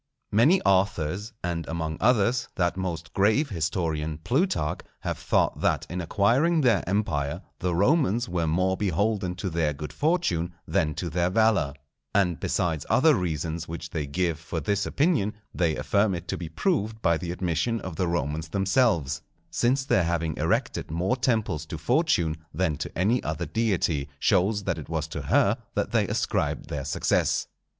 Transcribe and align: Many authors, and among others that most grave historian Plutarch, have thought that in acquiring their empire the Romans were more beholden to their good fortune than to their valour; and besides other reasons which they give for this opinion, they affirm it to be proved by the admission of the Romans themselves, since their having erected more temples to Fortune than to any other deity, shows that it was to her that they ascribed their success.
Many 0.31 0.63
authors, 0.63 1.31
and 1.43 1.67
among 1.67 1.97
others 1.99 2.47
that 2.55 2.75
most 2.75 3.13
grave 3.13 3.49
historian 3.49 4.17
Plutarch, 4.17 4.79
have 5.01 5.19
thought 5.19 5.61
that 5.61 5.85
in 5.91 6.01
acquiring 6.01 6.61
their 6.61 6.83
empire 6.89 7.43
the 7.59 7.75
Romans 7.75 8.27
were 8.27 8.47
more 8.47 8.75
beholden 8.75 9.35
to 9.35 9.47
their 9.47 9.73
good 9.73 9.93
fortune 9.93 10.55
than 10.67 10.95
to 10.95 11.11
their 11.11 11.29
valour; 11.29 11.75
and 12.15 12.39
besides 12.39 12.83
other 12.89 13.13
reasons 13.13 13.67
which 13.67 13.91
they 13.91 14.07
give 14.07 14.39
for 14.39 14.59
this 14.59 14.87
opinion, 14.87 15.35
they 15.53 15.75
affirm 15.75 16.15
it 16.15 16.27
to 16.29 16.35
be 16.35 16.49
proved 16.49 16.99
by 17.03 17.15
the 17.15 17.31
admission 17.31 17.79
of 17.81 17.95
the 17.95 18.07
Romans 18.07 18.47
themselves, 18.47 19.21
since 19.51 19.85
their 19.85 20.05
having 20.05 20.35
erected 20.37 20.89
more 20.89 21.15
temples 21.15 21.63
to 21.67 21.77
Fortune 21.77 22.37
than 22.51 22.75
to 22.75 22.97
any 22.97 23.21
other 23.21 23.45
deity, 23.45 24.09
shows 24.17 24.63
that 24.63 24.79
it 24.79 24.89
was 24.89 25.07
to 25.09 25.21
her 25.21 25.57
that 25.75 25.91
they 25.91 26.07
ascribed 26.07 26.69
their 26.69 26.85
success. 26.85 27.45